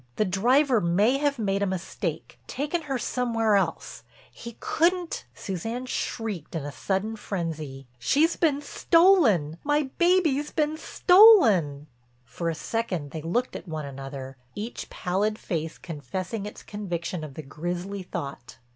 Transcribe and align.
"The 0.15 0.25
driver 0.25 0.81
may 0.81 1.19
have 1.19 1.37
made 1.37 1.61
a 1.61 1.67
mistake, 1.67 2.39
taken 2.47 2.81
her 2.89 2.97
somewhere 2.97 3.55
else—he 3.55 4.57
couldn't—" 4.59 5.25
Suzanne 5.35 5.85
shrieked 5.85 6.55
in 6.55 6.71
sudden 6.71 7.15
frenzy: 7.15 7.85
"She's 7.99 8.35
been 8.35 8.63
stolen—my 8.63 9.91
baby's 9.99 10.49
been 10.49 10.75
stolen!" 10.77 11.85
For 12.25 12.49
a 12.49 12.55
second 12.55 13.11
they 13.11 13.21
looked 13.21 13.55
at 13.55 13.67
one 13.67 13.85
another, 13.85 14.37
each 14.55 14.89
pallid 14.89 15.37
face 15.37 15.77
confessing 15.77 16.47
its 16.47 16.63
conviction 16.63 17.23
of 17.23 17.35
the 17.35 17.43
grisly 17.43 18.01
thought. 18.01 18.57